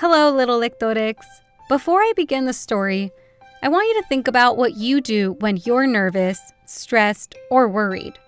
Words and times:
Hello, 0.00 0.34
little 0.34 0.58
lectores. 0.58 1.26
Before 1.68 2.00
I 2.00 2.14
begin 2.16 2.46
the 2.46 2.54
story, 2.54 3.12
I 3.62 3.68
want 3.68 3.86
you 3.86 4.00
to 4.00 4.08
think 4.08 4.28
about 4.28 4.56
what 4.56 4.74
you 4.74 5.02
do 5.02 5.32
when 5.40 5.58
you're 5.58 5.86
nervous, 5.86 6.40
stressed, 6.64 7.34
or 7.50 7.68
worried. 7.68 8.18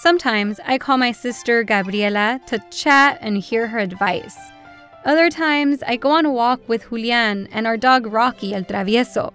Sometimes 0.00 0.58
I 0.64 0.76
call 0.76 0.98
my 0.98 1.12
sister 1.12 1.62
Gabriela 1.62 2.40
to 2.46 2.58
chat 2.72 3.18
and 3.20 3.38
hear 3.38 3.68
her 3.68 3.78
advice. 3.78 4.36
Other 5.04 5.30
times 5.30 5.84
I 5.86 5.94
go 5.94 6.10
on 6.10 6.26
a 6.26 6.32
walk 6.32 6.68
with 6.68 6.88
Julian 6.88 7.46
and 7.52 7.64
our 7.64 7.76
dog 7.76 8.06
Rocky 8.06 8.52
el 8.52 8.64
Travieso. 8.64 9.32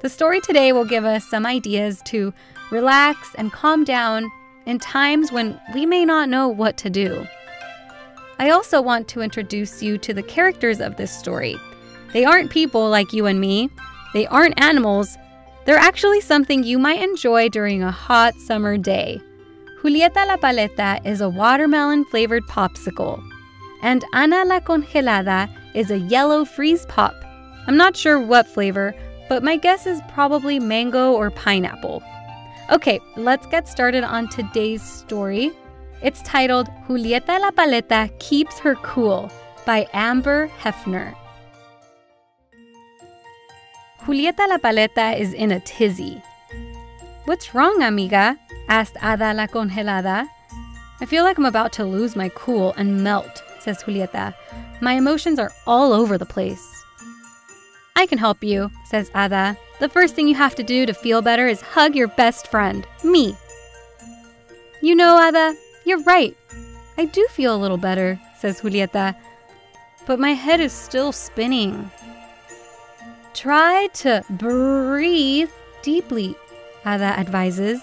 The 0.00 0.08
story 0.08 0.40
today 0.40 0.72
will 0.72 0.86
give 0.86 1.04
us 1.04 1.26
some 1.26 1.44
ideas 1.44 2.00
to 2.06 2.32
relax 2.70 3.34
and 3.34 3.52
calm 3.52 3.84
down 3.84 4.32
in 4.64 4.78
times 4.78 5.30
when 5.30 5.60
we 5.74 5.84
may 5.84 6.06
not 6.06 6.30
know 6.30 6.48
what 6.48 6.78
to 6.78 6.88
do. 6.88 7.26
I 8.40 8.48
also 8.48 8.80
want 8.80 9.06
to 9.08 9.20
introduce 9.20 9.82
you 9.82 9.98
to 9.98 10.14
the 10.14 10.22
characters 10.22 10.80
of 10.80 10.96
this 10.96 11.12
story. 11.12 11.56
They 12.14 12.24
aren't 12.24 12.50
people 12.50 12.88
like 12.88 13.12
you 13.12 13.26
and 13.26 13.38
me, 13.38 13.68
they 14.14 14.26
aren't 14.28 14.58
animals. 14.58 15.18
They're 15.66 15.76
actually 15.76 16.22
something 16.22 16.64
you 16.64 16.78
might 16.78 17.02
enjoy 17.02 17.50
during 17.50 17.82
a 17.82 17.90
hot 17.90 18.34
summer 18.36 18.78
day. 18.78 19.20
Julieta 19.82 20.26
la 20.26 20.38
Paleta 20.38 21.04
is 21.04 21.20
a 21.20 21.28
watermelon 21.28 22.06
flavored 22.06 22.44
popsicle, 22.44 23.22
and 23.82 24.06
Ana 24.14 24.46
la 24.46 24.60
Congelada 24.60 25.54
is 25.74 25.90
a 25.90 25.98
yellow 25.98 26.46
freeze 26.46 26.86
pop. 26.86 27.14
I'm 27.66 27.76
not 27.76 27.94
sure 27.94 28.18
what 28.18 28.46
flavor, 28.46 28.94
but 29.28 29.42
my 29.42 29.58
guess 29.58 29.86
is 29.86 30.00
probably 30.08 30.58
mango 30.58 31.12
or 31.12 31.30
pineapple. 31.30 32.02
Okay, 32.72 33.00
let's 33.18 33.44
get 33.48 33.68
started 33.68 34.02
on 34.02 34.30
today's 34.30 34.82
story. 34.82 35.52
It's 36.02 36.22
titled 36.22 36.68
Julieta 36.88 37.38
la 37.38 37.50
Paleta 37.50 38.08
Keeps 38.18 38.58
Her 38.58 38.74
Cool 38.76 39.30
by 39.66 39.86
Amber 39.92 40.48
Hefner. 40.58 41.14
Julieta 44.00 44.48
la 44.48 44.56
Paleta 44.56 45.18
is 45.18 45.34
in 45.34 45.52
a 45.52 45.60
tizzy. 45.60 46.22
What's 47.26 47.54
wrong, 47.54 47.82
amiga? 47.82 48.38
asked 48.68 48.96
Ada 49.02 49.34
la 49.34 49.46
Congelada. 49.46 50.26
I 51.02 51.04
feel 51.04 51.22
like 51.22 51.36
I'm 51.36 51.44
about 51.44 51.74
to 51.74 51.84
lose 51.84 52.16
my 52.16 52.30
cool 52.30 52.72
and 52.78 53.04
melt, 53.04 53.42
says 53.58 53.82
Julieta. 53.82 54.32
My 54.80 54.94
emotions 54.94 55.38
are 55.38 55.52
all 55.66 55.92
over 55.92 56.16
the 56.16 56.24
place. 56.24 56.66
I 57.94 58.06
can 58.06 58.16
help 58.16 58.42
you, 58.42 58.70
says 58.86 59.10
Ada. 59.14 59.54
The 59.80 59.90
first 59.90 60.14
thing 60.14 60.28
you 60.28 60.34
have 60.34 60.54
to 60.54 60.62
do 60.62 60.86
to 60.86 60.94
feel 60.94 61.20
better 61.20 61.46
is 61.46 61.60
hug 61.60 61.94
your 61.94 62.08
best 62.08 62.46
friend, 62.46 62.86
me. 63.04 63.36
You 64.80 64.94
know, 64.94 65.20
Ada, 65.28 65.54
you're 65.90 66.02
right. 66.04 66.36
I 66.96 67.06
do 67.06 67.26
feel 67.30 67.54
a 67.54 67.58
little 67.58 67.76
better, 67.76 68.18
says 68.38 68.60
Julieta. 68.60 69.16
But 70.06 70.20
my 70.20 70.32
head 70.32 70.60
is 70.60 70.72
still 70.72 71.10
spinning. 71.10 71.90
Try 73.34 73.88
to 73.94 74.22
breathe 74.30 75.50
deeply, 75.82 76.36
Ada 76.86 77.18
advises. 77.18 77.80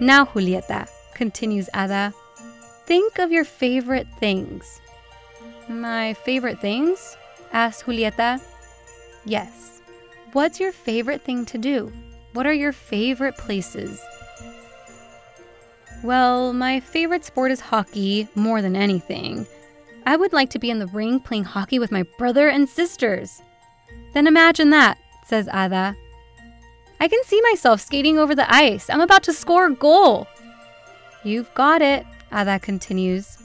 Now, 0.00 0.24
Julieta, 0.24 0.88
continues 1.14 1.68
Ada, 1.74 2.14
think 2.86 3.18
of 3.18 3.30
your 3.30 3.44
favorite 3.44 4.08
things. 4.18 4.80
My 5.68 6.14
favorite 6.14 6.60
things? 6.60 7.16
asks 7.52 7.82
Julieta. 7.82 8.40
Yes. 9.26 9.82
What's 10.32 10.60
your 10.60 10.72
favorite 10.72 11.22
thing 11.22 11.44
to 11.46 11.58
do? 11.58 11.92
What 12.32 12.46
are 12.46 12.54
your 12.54 12.72
favorite 12.72 13.36
places? 13.36 14.00
Well, 16.02 16.52
my 16.52 16.80
favorite 16.80 17.24
sport 17.24 17.50
is 17.50 17.60
hockey 17.60 18.28
more 18.34 18.62
than 18.62 18.76
anything. 18.76 19.46
I 20.06 20.16
would 20.16 20.32
like 20.32 20.50
to 20.50 20.58
be 20.58 20.70
in 20.70 20.78
the 20.78 20.86
ring 20.86 21.20
playing 21.20 21.44
hockey 21.44 21.78
with 21.78 21.90
my 21.90 22.04
brother 22.18 22.48
and 22.48 22.68
sisters. 22.68 23.42
Then 24.14 24.26
imagine 24.26 24.70
that, 24.70 24.98
says 25.26 25.48
Ada. 25.48 25.96
I 27.00 27.08
can 27.08 27.22
see 27.24 27.40
myself 27.42 27.80
skating 27.80 28.18
over 28.18 28.34
the 28.34 28.52
ice. 28.52 28.88
I'm 28.90 29.00
about 29.00 29.22
to 29.24 29.32
score 29.32 29.66
a 29.66 29.74
goal. 29.74 30.26
You've 31.24 31.52
got 31.54 31.82
it, 31.82 32.06
Ada 32.32 32.60
continues. 32.60 33.38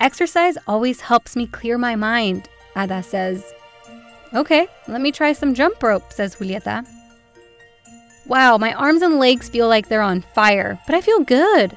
Exercise 0.00 0.58
always 0.66 1.00
helps 1.00 1.36
me 1.36 1.46
clear 1.46 1.78
my 1.78 1.96
mind, 1.96 2.48
Ada 2.76 3.02
says. 3.02 3.52
Okay, 4.34 4.68
let 4.88 5.00
me 5.00 5.12
try 5.12 5.32
some 5.32 5.54
jump 5.54 5.82
rope, 5.82 6.12
says 6.12 6.36
Julieta. 6.36 6.86
Wow, 8.28 8.58
my 8.58 8.72
arms 8.74 9.02
and 9.02 9.18
legs 9.18 9.48
feel 9.48 9.68
like 9.68 9.88
they're 9.88 10.02
on 10.02 10.20
fire, 10.20 10.78
but 10.86 10.94
I 10.94 11.00
feel 11.00 11.20
good. 11.20 11.76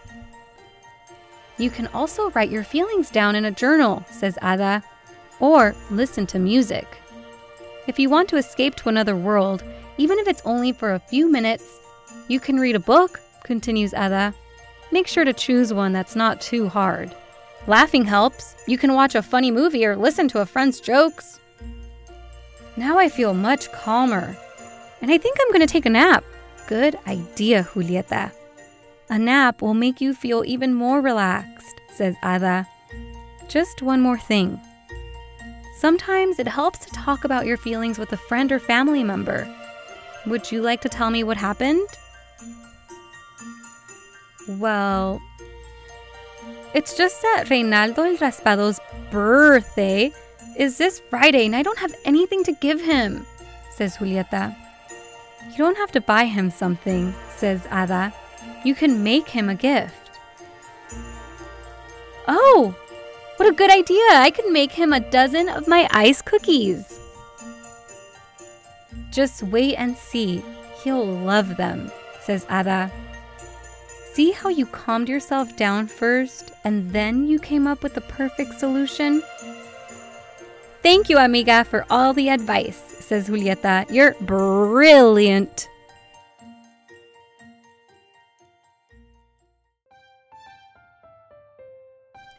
You 1.58 1.70
can 1.70 1.88
also 1.88 2.32
write 2.32 2.50
your 2.50 2.64
feelings 2.64 3.10
down 3.10 3.36
in 3.36 3.46
a 3.46 3.52
journal, 3.52 4.04
says 4.10 4.38
Ada, 4.42 4.82
or 5.40 5.76
listen 5.92 6.26
to 6.28 6.40
music. 6.40 6.88
If 7.86 8.00
you 8.00 8.10
want 8.10 8.30
to 8.30 8.38
escape 8.38 8.76
to 8.76 8.90
another 8.90 9.16
world, 9.16 9.64
even 9.98 10.18
if 10.20 10.28
it's 10.28 10.42
only 10.46 10.72
for 10.72 10.94
a 10.94 11.00
few 11.00 11.30
minutes, 11.30 11.80
you 12.28 12.40
can 12.40 12.60
read 12.60 12.76
a 12.76 12.80
book, 12.80 13.20
continues 13.44 13.94
Ada. 13.94 14.34
Make 14.92 15.08
sure 15.08 15.26
to 15.26 15.34
choose 15.34 15.74
one 15.74 15.92
that's 15.92 16.16
not 16.16 16.42
too 16.42 16.68
hard. 16.68 17.14
Laughing 17.68 18.06
helps. 18.06 18.56
You 18.68 18.78
can 18.78 18.94
watch 18.94 19.14
a 19.14 19.22
funny 19.22 19.52
movie 19.52 19.86
or 19.86 19.96
listen 19.96 20.28
to 20.30 20.42
a 20.42 20.46
friend's 20.46 20.80
jokes. 20.80 21.40
Now 22.78 22.98
I 22.98 23.10
feel 23.10 23.34
much 23.34 23.72
calmer. 23.72 24.36
And 25.02 25.12
I 25.12 25.18
think 25.18 25.38
I'm 25.40 25.52
going 25.52 25.66
to 25.66 25.72
take 25.72 25.86
a 25.86 25.90
nap. 25.90 26.24
Good 26.70 27.00
idea, 27.08 27.64
Julieta. 27.64 28.32
A 29.10 29.18
nap 29.18 29.64
will 29.64 29.74
make 29.74 30.00
you 30.00 30.14
feel 30.14 30.44
even 30.46 30.76
more 30.76 31.02
relaxed, 31.02 31.82
says 31.92 32.16
Ada. 32.24 32.68
Just 33.48 33.82
one 33.82 34.02
more 34.02 34.20
thing. 34.20 34.62
Sometimes 35.80 36.38
it 36.38 36.48
helps 36.48 36.86
to 36.86 36.92
talk 36.92 37.24
about 37.24 37.48
your 37.48 37.58
feelings 37.58 37.98
with 37.98 38.14
a 38.14 38.18
friend 38.18 38.52
or 38.52 38.60
family 38.60 39.04
member. 39.04 39.48
Would 40.28 40.52
you 40.52 40.62
like 40.62 40.82
to 40.82 40.90
tell 40.90 41.10
me 41.10 41.24
what 41.24 41.38
happened? 41.38 41.90
Well, 44.48 45.20
it's 46.76 46.96
just 46.96 47.20
that 47.24 47.46
Reynaldo 47.48 48.12
el 48.12 48.18
Raspado's 48.18 48.80
birthday 49.10 50.14
is 50.56 50.78
this 50.78 51.00
Friday 51.10 51.48
and 51.48 51.56
I 51.56 51.64
don't 51.64 51.80
have 51.80 51.96
anything 52.06 52.44
to 52.44 52.52
give 52.52 52.80
him, 52.80 53.26
says 53.72 53.98
Julieta. 53.98 54.56
You 55.52 55.58
don't 55.58 55.78
have 55.78 55.92
to 55.94 56.02
buy 56.02 56.26
him 56.26 56.50
something, 56.50 57.14
says 57.36 57.66
Ada. 57.68 58.14
You 58.64 58.76
can 58.76 59.04
make 59.04 59.30
him 59.30 59.50
a 59.50 59.56
gift. 59.56 59.96
Oh, 62.28 62.76
what 63.38 63.50
a 63.50 63.54
good 63.54 63.72
idea! 63.72 64.04
I 64.12 64.32
could 64.32 64.52
make 64.52 64.72
him 64.72 64.94
a 64.94 65.00
dozen 65.00 65.50
of 65.50 65.68
my 65.68 65.88
ice 65.92 66.22
cookies. 66.22 67.00
Just 69.12 69.44
wait 69.44 69.76
and 69.76 69.98
see. 69.98 70.44
He'll 70.84 71.06
love 71.06 71.58
them, 71.58 71.92
says 72.22 72.46
Ada. 72.52 72.92
See 74.14 74.32
how 74.32 74.50
you 74.50 74.66
calmed 74.66 75.08
yourself 75.08 75.56
down 75.56 75.88
first 75.88 76.52
and 76.64 76.92
then 76.92 77.28
you 77.28 77.40
came 77.40 77.68
up 77.68 77.84
with 77.84 77.94
the 77.94 78.02
perfect 78.02 78.60
solution? 78.60 79.24
Thank 80.84 81.10
you, 81.10 81.18
amiga, 81.18 81.64
for 81.64 81.86
all 81.90 82.14
the 82.14 82.30
advice 82.30 82.89
says 83.10 83.28
Julieta. 83.28 83.90
You're 83.92 84.14
brilliant. 84.22 85.68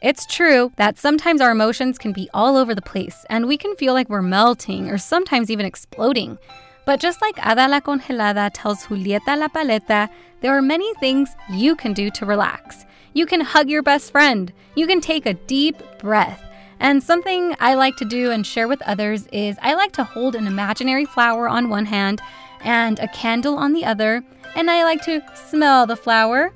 It's 0.01 0.25
true 0.25 0.73
that 0.77 0.97
sometimes 0.97 1.43
our 1.43 1.51
emotions 1.51 1.99
can 1.99 2.13
be 2.13 2.31
all 2.33 2.57
over 2.57 2.75
the 2.75 2.81
place 2.81 3.27
and 3.29 3.47
we 3.47 3.59
can 3.59 3.77
feel 3.77 3.93
like 3.93 4.09
we're 4.09 4.23
melting 4.23 4.89
or 4.89 4.97
sometimes 4.97 5.51
even 5.51 5.67
exploding. 5.67 6.39
But 6.87 7.01
just 7.01 7.21
like 7.21 7.37
Ada 7.45 7.69
la 7.69 7.81
Congelada 7.81 8.51
tells 8.55 8.87
Julieta 8.87 9.37
la 9.37 9.49
Paleta, 9.49 10.09
there 10.41 10.57
are 10.57 10.63
many 10.63 10.95
things 10.95 11.31
you 11.51 11.77
can 11.77 11.93
do 11.93 12.11
to 12.13 12.25
relax. 12.25 12.87
You 13.13 13.27
can 13.27 13.41
hug 13.41 13.69
your 13.69 13.83
best 13.83 14.13
friend. 14.13 14.53
You 14.77 14.87
can 14.87 15.01
take 15.01 15.27
a 15.27 15.35
deep 15.35 15.77
breath. 15.99 16.50
And 16.81 17.03
something 17.03 17.55
I 17.61 17.75
like 17.75 17.97
to 17.97 18.05
do 18.05 18.31
and 18.31 18.45
share 18.45 18.67
with 18.67 18.83
others 18.83 19.27
is 19.29 19.57
I 19.61 19.75
like 19.75 19.93
to 19.93 20.05
hold 20.05 20.35
an 20.35 20.47
imaginary 20.47 21.05
flower 21.05 21.49
on 21.49 21.69
one 21.69 21.87
hand 21.87 22.21
and 22.63 22.99
a 22.99 23.09
candle 23.09 23.57
on 23.57 23.75
the 23.75 23.85
other, 23.85 24.25
and 24.57 24.71
I 24.71 24.83
like 24.83 25.05
to 25.05 25.23
smell 25.35 25.87
the 25.87 25.97
flower 25.97 26.53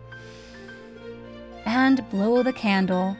and 1.67 2.09
blow 2.11 2.43
the 2.43 2.53
candle. 2.53 3.17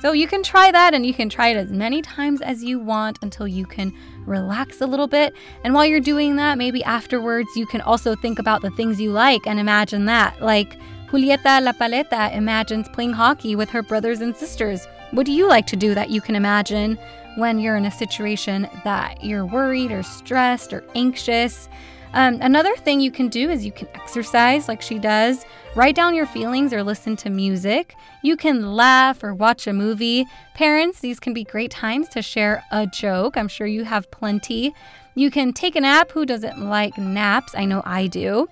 So 0.00 0.12
you 0.12 0.28
can 0.28 0.42
try 0.42 0.70
that 0.70 0.92
and 0.92 1.06
you 1.06 1.14
can 1.14 1.30
try 1.30 1.48
it 1.48 1.56
as 1.56 1.70
many 1.72 2.02
times 2.02 2.42
as 2.42 2.62
you 2.62 2.78
want 2.78 3.18
until 3.22 3.48
you 3.48 3.64
can 3.64 3.92
relax 4.26 4.80
a 4.80 4.86
little 4.86 5.06
bit. 5.06 5.32
And 5.64 5.72
while 5.72 5.86
you're 5.86 5.98
doing 5.98 6.36
that, 6.36 6.58
maybe 6.58 6.84
afterwards 6.84 7.48
you 7.56 7.64
can 7.66 7.80
also 7.80 8.14
think 8.14 8.38
about 8.38 8.60
the 8.60 8.70
things 8.72 9.00
you 9.00 9.12
like 9.12 9.46
and 9.46 9.58
imagine 9.58 10.04
that. 10.04 10.42
Like 10.42 10.76
Julieta 11.14 11.62
La 11.62 11.70
Paleta 11.70 12.34
imagines 12.34 12.88
playing 12.88 13.12
hockey 13.12 13.54
with 13.54 13.70
her 13.70 13.84
brothers 13.84 14.20
and 14.20 14.34
sisters. 14.34 14.88
What 15.12 15.26
do 15.26 15.30
you 15.30 15.46
like 15.46 15.64
to 15.68 15.76
do 15.76 15.94
that 15.94 16.10
you 16.10 16.20
can 16.20 16.34
imagine 16.34 16.98
when 17.36 17.60
you're 17.60 17.76
in 17.76 17.86
a 17.86 17.90
situation 17.92 18.68
that 18.82 19.22
you're 19.22 19.46
worried 19.46 19.92
or 19.92 20.02
stressed 20.02 20.72
or 20.72 20.82
anxious? 20.96 21.68
Um, 22.14 22.38
another 22.40 22.74
thing 22.74 22.98
you 22.98 23.12
can 23.12 23.28
do 23.28 23.48
is 23.48 23.64
you 23.64 23.70
can 23.70 23.86
exercise 23.94 24.66
like 24.66 24.82
she 24.82 24.98
does, 24.98 25.46
write 25.76 25.94
down 25.94 26.16
your 26.16 26.26
feelings 26.26 26.72
or 26.72 26.82
listen 26.82 27.14
to 27.18 27.30
music. 27.30 27.94
You 28.24 28.36
can 28.36 28.72
laugh 28.72 29.22
or 29.22 29.34
watch 29.34 29.68
a 29.68 29.72
movie. 29.72 30.26
Parents, 30.54 30.98
these 30.98 31.20
can 31.20 31.32
be 31.32 31.44
great 31.44 31.70
times 31.70 32.08
to 32.08 32.22
share 32.22 32.64
a 32.72 32.88
joke. 32.88 33.36
I'm 33.36 33.46
sure 33.46 33.68
you 33.68 33.84
have 33.84 34.10
plenty. 34.10 34.74
You 35.14 35.30
can 35.30 35.52
take 35.52 35.76
a 35.76 35.80
nap. 35.80 36.10
Who 36.10 36.26
doesn't 36.26 36.58
like 36.58 36.98
naps? 36.98 37.54
I 37.54 37.66
know 37.66 37.82
I 37.84 38.08
do. 38.08 38.48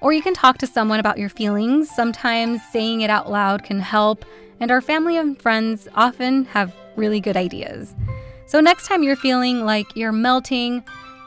Or 0.00 0.12
you 0.12 0.22
can 0.22 0.34
talk 0.34 0.58
to 0.58 0.66
someone 0.66 1.00
about 1.00 1.18
your 1.18 1.28
feelings. 1.28 1.90
Sometimes 1.90 2.60
saying 2.70 3.00
it 3.00 3.10
out 3.10 3.30
loud 3.30 3.64
can 3.64 3.80
help, 3.80 4.24
and 4.60 4.70
our 4.70 4.80
family 4.80 5.16
and 5.16 5.40
friends 5.40 5.88
often 5.94 6.44
have 6.46 6.74
really 6.96 7.20
good 7.20 7.36
ideas. 7.36 7.94
So, 8.46 8.60
next 8.60 8.86
time 8.86 9.02
you're 9.02 9.16
feeling 9.16 9.64
like 9.64 9.96
you're 9.96 10.12
melting, 10.12 10.84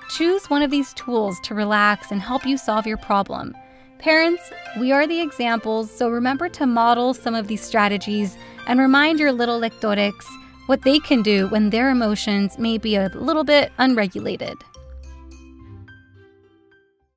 choose 0.10 0.50
one 0.50 0.62
of 0.62 0.72
these 0.72 0.94
tools 0.94 1.40
to 1.42 1.54
relax 1.54 2.12
and 2.12 2.22
help 2.22 2.46
you 2.46 2.58
solve 2.58 2.88
your 2.88 2.98
problem. 2.98 3.56
Parents, 4.00 4.52
we 4.80 4.94
are 4.94 5.06
the 5.06 5.20
examples, 5.20 5.92
so 5.92 6.10
remember 6.10 6.48
to 6.50 6.66
model 6.66 7.14
some 7.14 7.36
of 7.36 7.48
these 7.48 7.62
strategies 7.62 8.38
and 8.68 8.80
remind 8.80 9.20
your 9.20 9.34
little 9.34 9.60
lectores 9.60 10.24
what 10.68 10.84
they 10.84 11.00
can 11.00 11.22
do 11.22 11.48
when 11.48 11.70
their 11.72 11.90
emotions 11.90 12.58
may 12.58 12.78
be 12.78 12.96
a 12.96 13.10
little 13.10 13.44
bit 13.44 13.72
unregulated. 13.78 14.56